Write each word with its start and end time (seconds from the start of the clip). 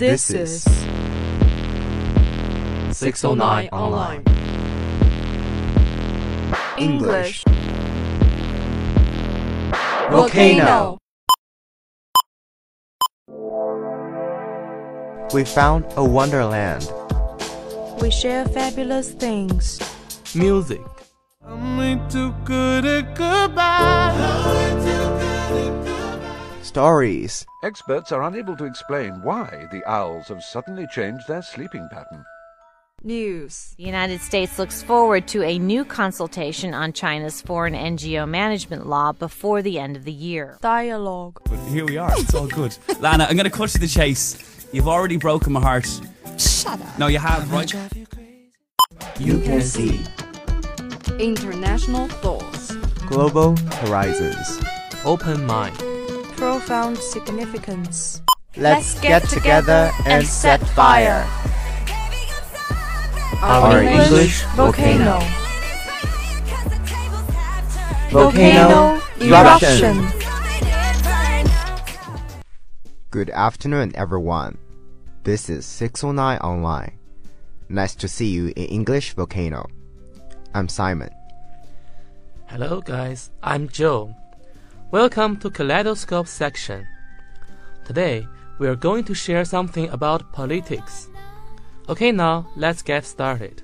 This 0.00 0.30
is 0.30 0.62
609 2.96 3.68
Online. 3.68 4.24
English. 6.78 7.44
Volcano. 10.10 10.96
We 15.34 15.44
found 15.44 15.84
a 15.98 16.02
wonderland. 16.02 16.90
We 18.00 18.10
share 18.10 18.46
fabulous 18.46 19.12
things. 19.12 19.80
Music. 20.34 20.80
Stories. 26.74 27.44
Experts 27.64 28.12
are 28.12 28.22
unable 28.22 28.56
to 28.56 28.64
explain 28.64 29.20
why 29.24 29.66
the 29.72 29.82
owls 29.90 30.28
have 30.28 30.40
suddenly 30.40 30.86
changed 30.94 31.26
their 31.26 31.42
sleeping 31.42 31.88
pattern. 31.90 32.24
News. 33.02 33.74
The 33.76 33.82
United 33.82 34.20
States 34.20 34.56
looks 34.56 34.80
forward 34.80 35.26
to 35.34 35.42
a 35.42 35.58
new 35.58 35.84
consultation 35.84 36.72
on 36.72 36.92
China's 36.92 37.42
foreign 37.42 37.74
NGO 37.74 38.28
management 38.28 38.86
law 38.86 39.10
before 39.10 39.62
the 39.62 39.80
end 39.80 39.96
of 39.96 40.04
the 40.04 40.12
year. 40.12 40.58
Dialogue. 40.62 41.40
But 41.50 41.58
here 41.70 41.84
we 41.84 41.96
are. 41.96 42.12
It's 42.12 42.36
all 42.36 42.46
good. 42.46 42.78
Lana, 43.00 43.24
I'm 43.24 43.34
going 43.34 43.50
to 43.50 43.50
cut 43.50 43.70
to 43.70 43.80
the 43.80 43.88
chase. 43.88 44.68
You've 44.72 44.86
already 44.86 45.16
broken 45.16 45.52
my 45.52 45.60
heart. 45.60 45.88
Shut 46.38 46.80
up. 46.80 46.98
No, 47.00 47.08
you 47.08 47.18
have, 47.18 47.50
right? 47.50 47.74
You 49.18 49.40
can 49.40 49.60
see 49.60 50.04
International 51.18 52.06
thoughts. 52.06 52.76
global 53.08 53.56
horizons. 53.56 54.60
Open 55.04 55.44
mind. 55.46 55.76
Profound 56.40 56.96
significance. 56.96 58.22
Let's 58.56 58.98
get 59.00 59.28
together 59.28 59.90
and 60.06 60.26
set 60.26 60.58
fire. 60.68 61.28
Our 63.42 63.82
English 63.82 64.42
volcano. 64.56 65.20
Volcano 68.08 69.02
eruption. 69.20 70.08
Good 73.10 73.28
afternoon, 73.28 73.92
everyone. 73.94 74.56
This 75.24 75.50
is 75.50 75.66
609 75.66 76.38
Online. 76.38 76.98
Nice 77.68 77.94
to 77.96 78.08
see 78.08 78.28
you 78.28 78.46
in 78.56 78.64
English 78.64 79.12
Volcano. 79.12 79.66
I'm 80.54 80.70
Simon. 80.70 81.10
Hello, 82.46 82.80
guys. 82.80 83.30
I'm 83.42 83.68
Joe. 83.68 84.14
Welcome 84.92 85.36
to 85.36 85.50
Kaleidoscope 85.50 86.26
section. 86.26 86.84
Today, 87.84 88.26
we 88.58 88.66
are 88.66 88.74
going 88.74 89.04
to 89.04 89.14
share 89.14 89.44
something 89.44 89.88
about 89.90 90.32
politics. 90.32 91.08
Okay, 91.88 92.10
now 92.10 92.48
let's 92.56 92.82
get 92.82 93.04
started. 93.04 93.62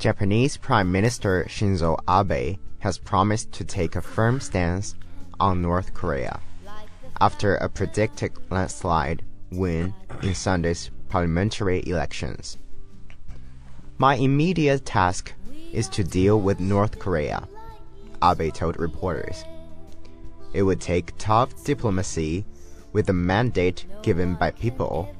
Japanese 0.00 0.56
Prime 0.56 0.90
Minister 0.90 1.44
Shinzo 1.48 1.96
Abe 2.08 2.58
has 2.80 2.98
promised 2.98 3.52
to 3.52 3.64
take 3.64 3.94
a 3.94 4.02
firm 4.02 4.40
stance 4.40 4.96
on 5.38 5.62
North 5.62 5.94
Korea 5.94 6.40
after 7.20 7.54
a 7.54 7.68
predicted 7.68 8.32
landslide 8.50 9.22
win 9.52 9.94
in 10.22 10.34
Sunday's 10.34 10.90
parliamentary 11.08 11.84
elections. 11.86 12.58
My 13.96 14.16
immediate 14.16 14.84
task 14.84 15.34
is 15.72 15.88
to 15.90 16.02
deal 16.02 16.40
with 16.40 16.58
North 16.58 16.98
Korea, 16.98 17.46
Abe 18.26 18.52
told 18.52 18.78
reporters. 18.78 19.44
It 20.52 20.62
would 20.62 20.80
take 20.80 21.16
tough 21.18 21.64
diplomacy 21.64 22.44
with 22.92 23.06
the 23.06 23.12
mandate 23.12 23.84
given 24.02 24.34
by 24.34 24.50
people. 24.52 25.14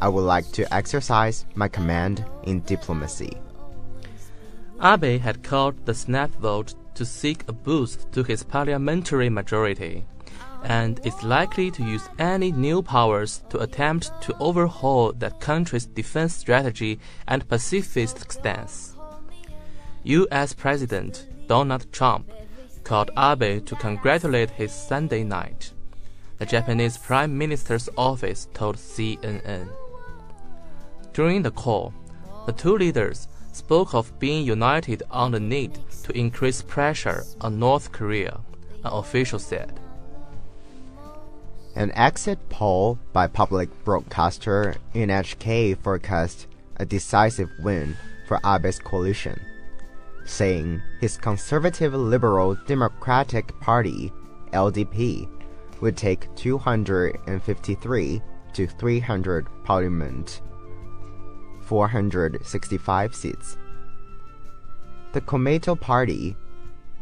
I 0.00 0.08
would 0.08 0.22
like 0.22 0.50
to 0.52 0.74
exercise 0.74 1.46
my 1.54 1.68
command 1.68 2.24
in 2.44 2.60
diplomacy. 2.60 3.38
Abe 4.82 5.20
had 5.20 5.42
called 5.42 5.86
the 5.86 5.94
snap 5.94 6.30
vote 6.36 6.74
to 6.94 7.04
seek 7.04 7.44
a 7.48 7.52
boost 7.52 8.10
to 8.12 8.22
his 8.22 8.42
parliamentary 8.42 9.30
majority, 9.30 10.04
and 10.64 11.00
is 11.04 11.22
likely 11.22 11.70
to 11.70 11.82
use 11.82 12.08
any 12.18 12.52
new 12.52 12.82
powers 12.82 13.42
to 13.48 13.58
attempt 13.58 14.10
to 14.22 14.36
overhaul 14.38 15.12
that 15.12 15.40
country's 15.40 15.86
defense 15.86 16.34
strategy 16.34 16.98
and 17.26 17.48
pacifist 17.48 18.30
stance. 18.30 18.96
U.S. 20.04 20.52
President 20.52 21.28
Donald 21.46 21.92
Trump 21.92 22.30
called 22.84 23.10
Abe 23.16 23.64
to 23.66 23.76
congratulate 23.76 24.50
his 24.50 24.72
Sunday 24.72 25.24
night. 25.24 25.72
The 26.38 26.46
Japanese 26.46 26.98
Prime 26.98 27.36
Minister's 27.36 27.88
office 27.96 28.48
told 28.54 28.76
CNN. 28.76 29.68
During 31.12 31.42
the 31.42 31.50
call, 31.50 31.94
the 32.46 32.52
two 32.52 32.76
leaders 32.76 33.28
spoke 33.52 33.94
of 33.94 34.18
being 34.18 34.44
united 34.44 35.02
on 35.10 35.32
the 35.32 35.40
need 35.40 35.78
to 36.04 36.18
increase 36.18 36.62
pressure 36.62 37.24
on 37.40 37.58
North 37.58 37.92
Korea, 37.92 38.40
an 38.84 38.92
official 38.92 39.38
said. 39.38 39.78
An 41.74 41.92
exit 41.92 42.38
poll 42.48 42.98
by 43.12 43.26
public 43.26 43.68
broadcaster 43.84 44.74
NHK 44.94 45.78
forecast 45.78 46.46
a 46.76 46.84
decisive 46.84 47.50
win 47.60 47.96
for 48.26 48.40
Abe's 48.44 48.78
coalition, 48.78 49.40
saying 50.24 50.82
his 51.00 51.16
conservative 51.16 51.94
liberal 51.94 52.54
Democratic 52.66 53.58
Party, 53.60 54.12
LDP, 54.52 55.28
would 55.80 55.96
take 55.96 56.34
253 56.36 58.22
to 58.52 58.66
300 58.66 59.46
parliament 59.64 60.42
465 61.62 63.14
seats. 63.14 63.56
The 65.12 65.20
Komeito 65.20 65.78
Party, 65.78 66.36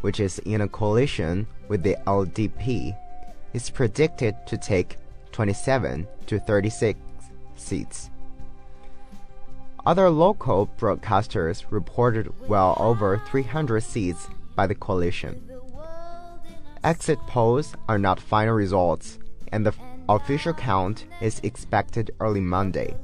which 0.00 0.20
is 0.20 0.38
in 0.40 0.60
a 0.62 0.68
coalition 0.68 1.46
with 1.68 1.82
the 1.82 1.96
LDP, 2.06 2.96
is 3.52 3.70
predicted 3.70 4.34
to 4.46 4.56
take 4.56 4.96
27 5.32 6.06
to 6.26 6.38
36 6.38 6.98
seats. 7.56 8.09
Other 9.86 10.10
local 10.10 10.68
broadcasters 10.78 11.64
reported 11.70 12.32
well 12.48 12.76
over 12.78 13.22
300 13.30 13.82
seats 13.82 14.28
by 14.54 14.66
the 14.66 14.74
coalition. 14.74 15.50
Exit 16.84 17.18
polls 17.26 17.74
are 17.88 17.98
not 17.98 18.20
final 18.20 18.54
results, 18.54 19.18
and 19.52 19.64
the 19.64 19.74
official 20.08 20.52
count 20.52 21.06
is 21.20 21.40
expected 21.42 22.10
early 22.20 22.40
Monday. 22.40 22.94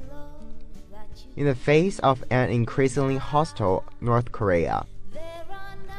In 1.35 1.45
the 1.45 1.55
face 1.55 1.97
of 1.99 2.23
an 2.29 2.49
increasingly 2.49 3.17
hostile 3.17 3.83
North 4.01 4.31
Korea, 4.31 4.85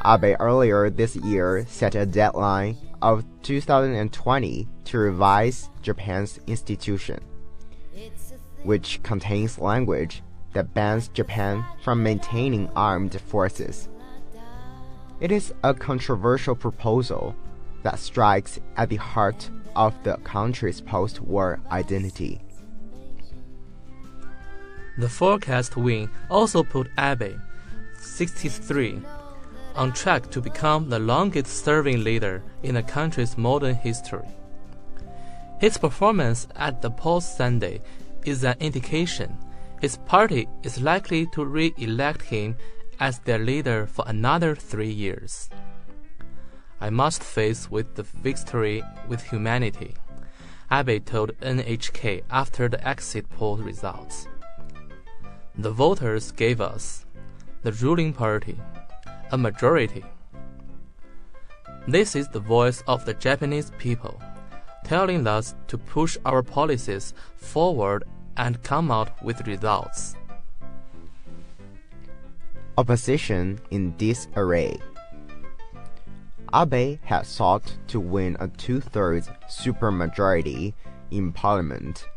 Abe 0.05 0.37
earlier 0.39 0.89
this 0.89 1.15
year 1.17 1.65
set 1.67 1.95
a 1.95 2.05
deadline 2.05 2.77
of 3.01 3.25
2020 3.43 4.67
to 4.85 4.97
revise 4.97 5.69
Japan's 5.81 6.39
institution, 6.47 7.19
which 8.63 9.03
contains 9.03 9.59
language 9.59 10.21
that 10.53 10.73
bans 10.73 11.07
Japan 11.09 11.63
from 11.83 12.03
maintaining 12.03 12.69
armed 12.75 13.19
forces. 13.21 13.87
It 15.19 15.31
is 15.31 15.53
a 15.63 15.73
controversial 15.73 16.55
proposal 16.55 17.35
that 17.83 17.99
strikes 17.99 18.59
at 18.77 18.89
the 18.89 18.95
heart 18.95 19.49
of 19.75 19.93
the 20.03 20.17
country's 20.23 20.81
post 20.81 21.21
war 21.21 21.59
identity. 21.71 22.41
The 24.97 25.09
forecast 25.09 25.77
win 25.77 26.09
also 26.29 26.63
put 26.63 26.89
Abe, 26.97 27.39
63, 27.97 29.01
on 29.75 29.93
track 29.93 30.29
to 30.31 30.41
become 30.41 30.89
the 30.89 30.99
longest 30.99 31.63
serving 31.63 32.03
leader 32.03 32.43
in 32.63 32.75
the 32.75 32.83
country's 32.83 33.37
modern 33.37 33.75
history. 33.75 34.27
His 35.59 35.77
performance 35.77 36.47
at 36.55 36.81
the 36.81 36.91
polls 36.91 37.25
Sunday 37.25 37.81
is 38.25 38.43
an 38.43 38.55
indication 38.59 39.37
his 39.81 39.97
party 40.05 40.47
is 40.63 40.81
likely 40.81 41.25
to 41.27 41.45
re 41.45 41.73
elect 41.77 42.21
him 42.21 42.55
as 42.99 43.19
their 43.19 43.39
leader 43.39 43.87
for 43.87 44.03
another 44.07 44.55
three 44.55 44.91
years. 44.91 45.49
I 46.81 46.89
must 46.89 47.23
face 47.23 47.69
with 47.71 47.95
the 47.95 48.03
victory 48.03 48.83
with 49.07 49.23
humanity, 49.23 49.95
Abe 50.71 51.03
told 51.03 51.37
NHK 51.39 52.23
after 52.29 52.69
the 52.69 52.85
exit 52.87 53.29
poll 53.29 53.57
results. 53.57 54.27
The 55.57 55.71
voters 55.71 56.31
gave 56.31 56.61
us, 56.61 57.05
the 57.63 57.71
ruling 57.71 58.13
party, 58.13 58.57
a 59.31 59.37
majority. 59.37 60.05
This 61.87 62.15
is 62.15 62.27
the 62.29 62.39
voice 62.39 62.83
of 62.87 63.05
the 63.05 63.13
Japanese 63.13 63.71
people, 63.77 64.21
telling 64.83 65.25
us 65.25 65.55
to 65.67 65.77
push 65.77 66.17
our 66.25 66.43
policies 66.43 67.13
forward 67.35 68.03
and 68.39 68.63
come 68.63 68.89
out 68.89 69.21
with 69.21 69.45
results. 69.45 70.15
Opposition 72.77 73.59
in 73.69 73.95
disarray. 73.97 74.79
Abe 76.55 76.97
had 77.03 77.27
sought 77.27 77.77
to 77.87 77.99
win 77.99 78.37
a 78.39 78.47
two 78.47 78.79
thirds 78.79 79.29
supermajority 79.49 80.73
in 81.11 81.33
parliament, 81.33 82.07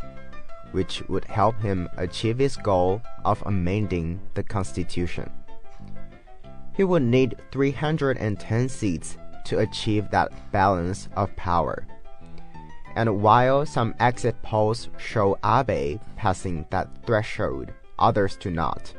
which 0.70 1.02
would 1.08 1.24
help 1.24 1.60
him 1.60 1.88
achieve 1.96 2.38
his 2.38 2.56
goal 2.56 3.02
of 3.24 3.42
amending 3.44 4.20
the 4.34 4.44
Constitution. 4.44 5.28
He 6.74 6.84
would 6.84 7.02
need 7.02 7.36
310 7.50 8.68
seats 8.68 9.18
to 9.46 9.58
achieve 9.58 10.08
that 10.10 10.32
balance 10.52 11.08
of 11.16 11.34
power. 11.36 11.84
And 12.94 13.22
while 13.22 13.64
some 13.64 13.94
exit 14.00 14.40
polls 14.42 14.88
show 14.98 15.38
Abe 15.44 16.00
passing 16.16 16.66
that 16.70 16.88
threshold, 17.06 17.72
others 17.98 18.36
do 18.36 18.50
not. 18.50 18.92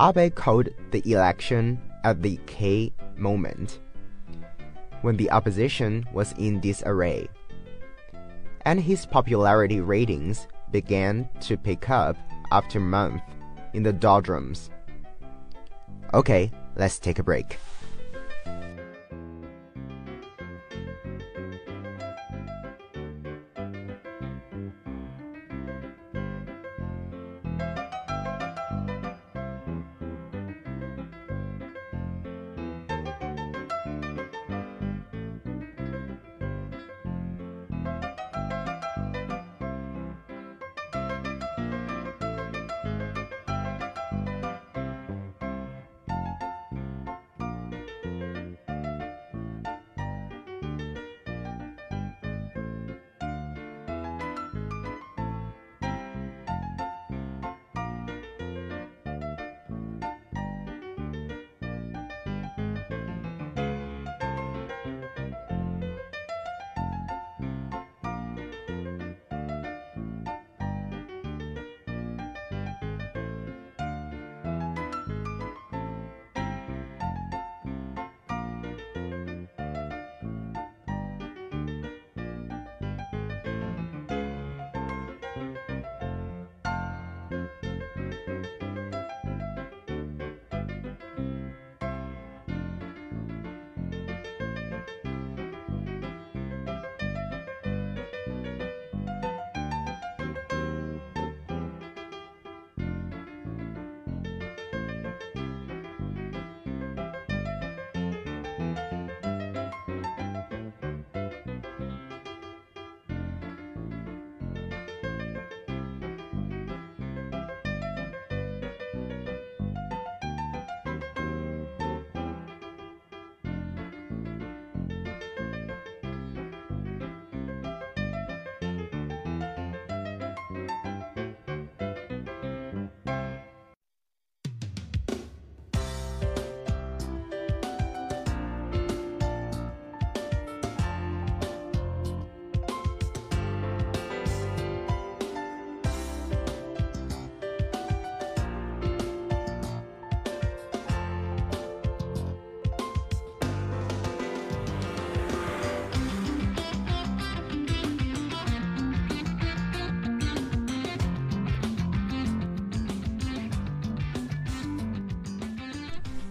Abe 0.00 0.34
called 0.34 0.68
the 0.90 1.02
election 1.10 1.80
at 2.04 2.22
the 2.22 2.38
key 2.46 2.92
moment 3.16 3.80
when 5.02 5.16
the 5.16 5.30
opposition 5.30 6.04
was 6.12 6.32
in 6.38 6.60
disarray, 6.60 7.28
and 8.64 8.80
his 8.80 9.06
popularity 9.06 9.80
ratings 9.80 10.48
began 10.70 11.28
to 11.40 11.56
pick 11.56 11.88
up 11.88 12.16
after 12.50 12.80
month 12.80 13.22
in 13.74 13.82
the 13.82 13.92
doldrums. 13.92 14.70
Okay, 16.14 16.50
let's 16.76 16.98
take 16.98 17.18
a 17.18 17.22
break. 17.22 17.58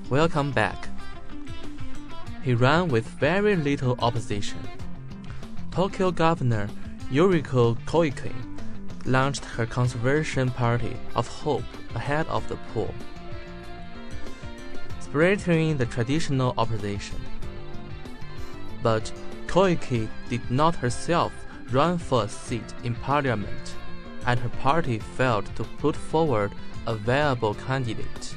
Welcome 0.10 0.52
back. 0.52 0.88
He 2.42 2.54
ran 2.54 2.88
with 2.88 3.06
very 3.20 3.58
little 3.58 3.98
opposition. 4.00 4.60
Tokyo 5.72 6.12
Governor 6.12 6.70
Yuriko 7.12 7.78
Koike 7.86 8.32
launched 9.04 9.44
her 9.44 9.66
Conservation 9.66 10.50
Party 10.50 10.96
of 11.14 11.28
Hope 11.28 11.66
ahead 11.94 12.26
of 12.28 12.48
the 12.48 12.56
poll, 12.74 12.96
spiriting 15.02 15.76
the 15.76 15.86
traditional 15.86 16.54
opposition. 16.58 17.20
But 18.82 19.12
Koike 19.48 20.08
did 20.30 20.50
not 20.50 20.78
herself 20.78 21.34
run 21.70 21.98
for 21.98 22.24
a 22.24 22.30
seat 22.30 22.74
in 22.86 22.96
parliament, 22.96 23.76
and 24.26 24.40
her 24.40 24.56
party 24.62 25.00
failed 25.00 25.54
to 25.58 25.66
put 25.66 25.98
forward 25.98 26.54
a 26.86 26.96
viable 26.96 27.56
candidate. 27.56 28.37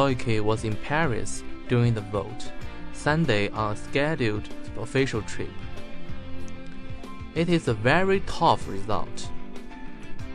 Koike 0.00 0.40
was 0.40 0.64
in 0.64 0.76
Paris 0.76 1.44
during 1.68 1.92
the 1.92 2.00
vote, 2.00 2.52
Sunday 2.94 3.50
on 3.50 3.74
a 3.74 3.76
scheduled 3.76 4.48
official 4.78 5.20
trip. 5.20 5.50
It 7.34 7.50
is 7.50 7.68
a 7.68 7.74
very 7.74 8.20
tough 8.20 8.66
result. 8.66 9.28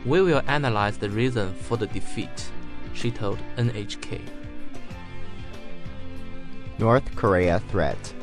We 0.04 0.22
will 0.22 0.42
analyze 0.46 0.98
the 0.98 1.10
reason 1.10 1.52
for 1.52 1.76
the 1.76 1.88
defeat, 1.88 2.52
she 2.94 3.10
told 3.10 3.40
NHK. 3.56 4.20
North 6.78 7.16
Korea 7.16 7.58
threat. 7.68 8.14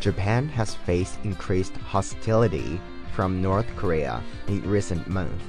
Japan 0.00 0.48
has 0.48 0.74
faced 0.74 1.18
increased 1.22 1.76
hostility 1.76 2.80
from 3.12 3.42
North 3.42 3.68
Korea 3.76 4.22
in 4.48 4.62
recent 4.62 5.06
months. 5.06 5.44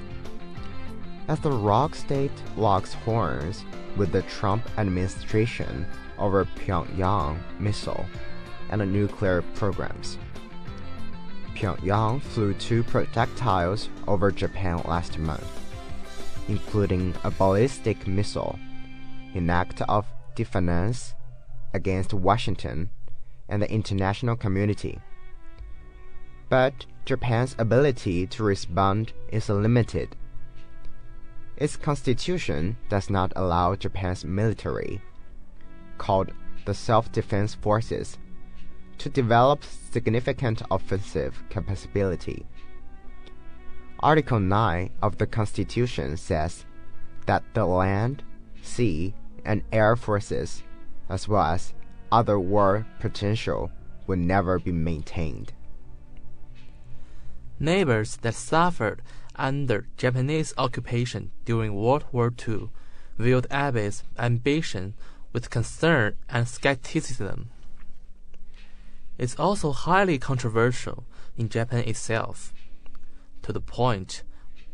As 1.28 1.42
the 1.42 1.52
ROC 1.52 1.94
state 1.94 2.32
locks 2.56 2.94
horns 2.94 3.66
with 3.98 4.14
the 4.14 4.22
Trump 4.24 4.64
administration 4.78 5.86
over 6.18 6.46
Pyongyang 6.46 7.38
missile 7.60 8.06
and 8.70 8.94
nuclear 8.94 9.42
programs. 9.56 10.18
Pyongyang 11.54 12.22
flew 12.22 12.54
two 12.54 12.82
projectiles 12.84 13.90
over 14.08 14.32
Japan 14.32 14.82
last 14.86 15.20
month, 15.20 15.46
including 16.48 17.14
a 17.26 17.32
ballistic 17.32 18.08
missile, 18.08 18.58
an 19.34 19.50
act 19.50 19.82
of 19.90 20.06
defiance 20.36 21.14
against 21.74 22.14
Washington 22.14 22.90
and 23.50 23.62
the 23.62 23.70
international 23.70 24.38
community. 24.38 24.98
But 26.48 26.86
Japan's 27.04 27.54
ability 27.60 28.28
to 28.28 28.44
respond 28.44 29.12
is 29.30 29.50
limited 29.50 30.16
its 31.58 31.76
constitution 31.76 32.78
does 32.90 33.10
not 33.10 33.34
allow 33.36 33.76
Japan's 33.76 34.24
military, 34.24 35.02
called 35.98 36.32
the 36.66 36.74
Self 36.74 37.12
Defense 37.12 37.56
Forces, 37.56 38.18
to 39.00 39.10
develop 39.10 39.64
significant 39.64 40.62
offensive 40.70 41.44
capability. 41.50 42.46
Article 44.02 44.40
9 44.40 44.92
of 45.02 45.18
the 45.18 45.26
Constitution 45.26 46.18
says 46.18 46.66
that 47.26 47.44
the 47.54 47.66
land, 47.66 48.24
sea, 48.62 49.14
and 49.44 49.64
air 49.72 49.96
forces, 49.96 50.62
as 51.10 51.28
well 51.28 51.42
as 51.42 51.74
other 52.12 52.40
war 52.40 52.86
potential, 53.00 53.72
will 54.06 54.18
never 54.18 54.60
be 54.60 54.72
maintained. 54.72 55.54
Neighbors 57.60 58.18
that 58.18 58.36
suffered 58.36 59.02
under 59.38 59.88
Japanese 59.98 60.54
occupation 60.58 61.32
during 61.46 61.76
World 61.76 62.06
War 62.12 62.34
II 62.48 62.70
viewed 63.18 63.48
Abe's 63.52 64.04
ambition 64.18 64.94
with 65.34 65.50
concern 65.50 66.16
and 66.30 66.48
skepticism. 66.48 67.50
It's 69.18 69.36
also 69.36 69.72
highly 69.72 70.20
controversial 70.20 71.06
in 71.36 71.50
Japan 71.50 71.84
itself, 71.86 72.54
to 73.42 73.52
the 73.52 73.62
point 73.62 74.24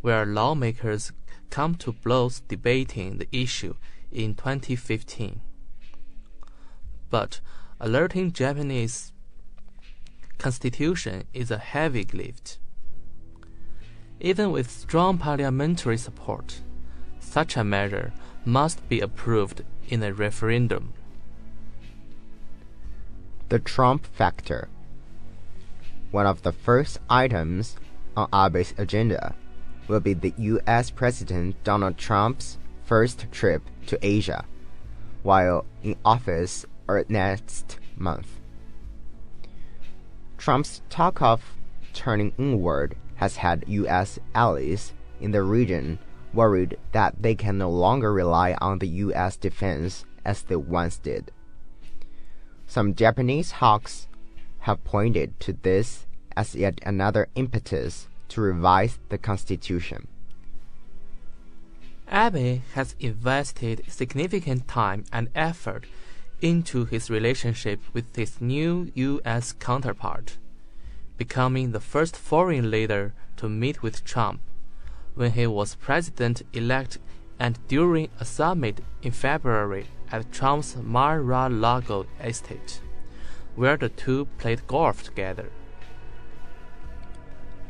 where 0.02 0.26
lawmakers 0.26 1.12
come 1.50 1.76
to 1.76 1.94
blows 1.94 2.42
debating 2.42 3.18
the 3.18 3.28
issue 3.32 3.76
in 4.12 4.36
2015. 4.36 5.42
But 7.10 7.40
alerting 7.80 8.34
Japanese 8.34 9.14
constitution 10.38 11.24
is 11.34 11.52
a 11.52 11.58
heavy 11.58 12.06
lift. 12.12 12.58
Even 14.24 14.52
with 14.52 14.72
strong 14.72 15.18
parliamentary 15.18 15.98
support, 15.98 16.62
such 17.20 17.58
a 17.58 17.64
measure 17.64 18.14
must 18.46 18.88
be 18.88 19.02
approved 19.02 19.64
in 19.90 20.02
a 20.02 20.14
referendum. 20.14 20.94
The 23.50 23.60
Trump 23.60 24.06
factor. 24.06 24.70
One 26.12 26.26
of 26.26 26.44
the 26.44 26.54
first 26.54 27.00
items 27.10 27.76
on 28.16 28.30
Abe's 28.32 28.74
agenda 28.78 29.36
will 29.90 30.00
be 30.00 30.14
the 30.14 30.34
U.S. 30.38 30.90
President 30.90 31.62
Donald 31.66 31.98
Trump's 31.98 32.58
first 32.86 33.26
trip 33.30 33.62
to 33.88 34.00
Asia 34.02 34.46
while 35.24 35.66
in 35.84 35.98
office 36.06 36.66
or 36.88 37.04
next 37.10 37.78
month. 37.98 38.40
Trump's 40.38 40.82
talk 40.90 41.22
of 41.22 41.44
turning 41.94 42.32
inward 42.38 42.96
has 43.24 43.38
had 43.38 43.64
U.S. 43.68 44.20
allies 44.36 44.92
in 45.22 45.32
the 45.32 45.42
region 45.42 45.98
worried 46.34 46.78
that 46.92 47.16
they 47.22 47.34
can 47.34 47.58
no 47.58 47.70
longer 47.70 48.12
rely 48.12 48.54
on 48.60 48.80
the 48.80 48.88
U.S. 49.08 49.38
defense 49.38 50.04
as 50.26 50.42
they 50.42 50.58
once 50.58 50.98
did. 50.98 51.32
Some 52.68 52.96
Japanese 52.96 53.52
hawks 53.64 54.10
have 54.68 54.84
pointed 54.84 55.40
to 55.40 55.54
this 55.54 56.06
as 56.36 56.54
yet 56.54 56.80
another 56.86 57.30
impetus 57.36 58.10
to 58.28 58.42
revise 58.42 59.00
the 59.08 59.18
constitution. 59.18 60.10
Abe 62.12 62.62
has 62.74 62.98
invested 63.00 63.84
significant 63.88 64.68
time 64.68 65.06
and 65.14 65.30
effort 65.34 65.86
into 66.42 66.84
his 66.84 67.10
relationship 67.10 67.80
with 67.94 68.14
his 68.18 68.42
new 68.42 68.92
U.S. 68.96 69.54
counterpart, 69.54 70.38
becoming 71.18 71.72
the 71.72 71.80
first 71.80 72.16
foreign 72.16 72.72
leader 72.72 73.14
to 73.38 73.50
meet 73.50 73.82
with 73.84 74.04
Trump 74.04 74.42
when 75.16 75.32
he 75.32 75.46
was 75.48 75.76
president 75.76 76.42
elect 76.54 76.98
and 77.40 77.60
during 77.68 78.10
a 78.20 78.26
summit 78.26 78.82
in 79.02 79.12
February 79.12 79.88
at 80.12 80.32
Trump's 80.32 80.76
Mar 80.76 81.20
a 81.20 81.50
Lago 81.50 82.06
estate, 82.22 82.82
where 83.56 83.78
the 83.78 83.90
two 83.90 84.26
played 84.38 84.66
golf 84.68 85.04
together. 85.04 85.50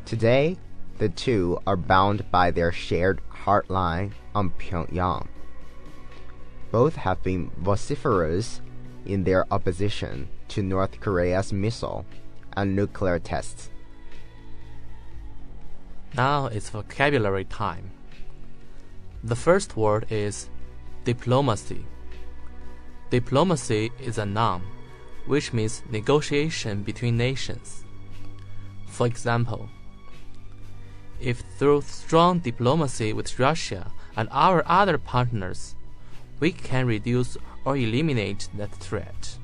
Today, 0.05 0.57
the 0.97 1.09
two 1.09 1.59
are 1.65 1.77
bound 1.77 2.29
by 2.29 2.51
their 2.51 2.71
shared 2.71 3.21
hardline 3.45 4.11
on 4.35 4.51
Pyongyang. 4.51 5.27
Both 6.71 6.95
have 6.95 7.23
been 7.23 7.51
vociferous 7.57 8.61
in 9.05 9.23
their 9.23 9.45
opposition 9.51 10.29
to 10.49 10.61
North 10.61 10.99
Korea's 10.99 11.51
missile 11.53 12.05
and 12.55 12.75
nuclear 12.75 13.19
tests. 13.19 13.69
Now 16.15 16.47
it's 16.47 16.69
vocabulary 16.69 17.45
time. 17.45 17.91
The 19.23 19.35
first 19.35 19.75
word 19.75 20.05
is 20.09 20.49
diplomacy. 21.05 21.85
Diplomacy 23.09 23.91
is 23.99 24.17
a 24.17 24.25
noun, 24.25 24.63
which 25.25 25.53
means 25.53 25.81
negotiation 25.89 26.83
between 26.83 27.17
nations. 27.17 27.83
For 28.87 29.07
example, 29.07 29.69
if 31.19 31.41
through 31.57 31.81
strong 31.81 32.39
diplomacy 32.39 33.13
with 33.13 33.39
Russia 33.39 33.91
and 34.15 34.27
our 34.31 34.63
other 34.67 34.97
partners, 34.97 35.75
we 36.39 36.51
can 36.51 36.85
reduce 36.85 37.37
or 37.65 37.77
eliminate 37.77 38.49
that 38.57 38.71
threat. 38.75 39.37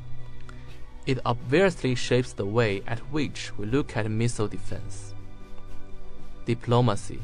It 1.09 1.17
obviously 1.25 1.95
shapes 1.95 2.33
the 2.33 2.45
way 2.45 2.83
at 2.85 2.99
which 3.11 3.51
we 3.57 3.65
look 3.65 3.97
at 3.97 4.05
missile 4.11 4.47
defense. 4.47 5.15
Diplomacy. 6.45 7.19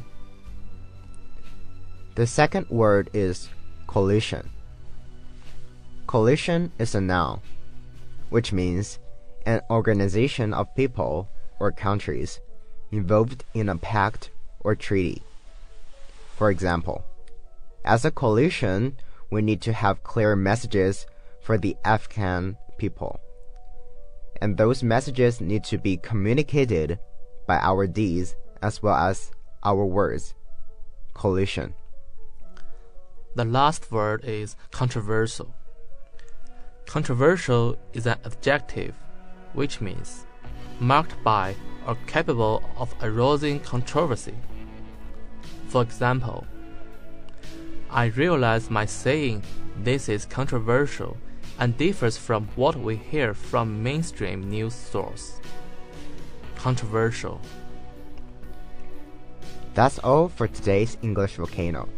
The 2.16 2.26
second 2.26 2.68
word 2.72 3.12
is 3.14 3.48
coalition. 3.86 4.50
Coalition 6.08 6.72
is 6.80 6.96
a 6.96 7.00
noun, 7.00 7.42
which 8.32 8.52
means 8.52 8.98
an 9.46 9.62
organization 9.70 10.52
of 10.52 10.74
people 10.74 11.30
or 11.60 11.72
countries 11.72 12.40
involved 12.92 13.44
in 13.54 13.70
a 13.70 13.78
pact 13.78 14.32
or 14.62 14.74
treaty. 14.74 15.22
For 16.38 16.50
example, 16.50 17.06
as 17.84 18.04
a 18.04 18.10
coalition, 18.10 18.98
we 19.30 19.44
need 19.44 19.62
to 19.62 19.74
have 19.74 20.02
clear 20.02 20.36
messages 20.36 21.06
for 21.40 21.60
the 21.60 21.78
Afghan 21.86 22.58
people. 22.80 23.20
And 24.42 24.58
those 24.58 24.84
messages 24.84 25.42
need 25.42 25.64
to 25.66 25.78
be 25.78 25.98
communicated 25.98 27.00
by 27.48 27.58
our 27.58 27.88
deeds 27.88 28.36
as 28.62 28.82
well 28.82 28.96
as 28.96 29.32
our 29.64 29.86
words. 29.86 30.34
Coalition. 31.14 31.74
The 33.36 33.46
last 33.46 33.92
word 33.92 34.24
is 34.26 34.56
controversial. 34.72 35.54
Controversial 36.86 37.78
is 37.94 38.06
an 38.06 38.18
adjective, 38.24 38.96
which 39.54 39.82
means 39.82 40.26
marked 40.80 41.22
by 41.24 41.56
or 41.88 41.98
capable 42.08 42.64
of 42.78 42.94
arousing 43.02 43.60
controversy. 43.60 44.36
For 45.68 45.82
example, 45.82 46.46
I 47.90 48.06
realize 48.06 48.70
my 48.70 48.86
saying 48.86 49.44
this 49.78 50.10
is 50.10 50.26
controversial 50.26 51.18
and 51.60 51.78
differs 51.78 52.18
from 52.18 52.48
what 52.56 52.76
we 52.76 52.96
hear 52.96 53.34
from 53.34 53.82
mainstream 53.82 54.50
news 54.50 54.74
source. 54.74 55.40
Controversial. 56.56 57.40
That's 59.74 60.00
all 60.00 60.30
for 60.30 60.48
today's 60.48 60.98
English 61.02 61.36
Volcano. 61.36 61.90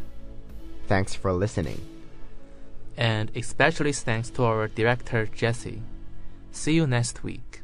Thanks 0.87 1.13
for 1.13 1.31
listening. 1.31 1.79
And 2.97 3.31
especially 3.35 3.93
thanks 3.93 4.29
to 4.31 4.43
our 4.43 4.67
director 4.67 5.27
Jesse. 5.27 5.81
See 6.51 6.73
you 6.73 6.87
next 6.87 7.23
week. 7.23 7.61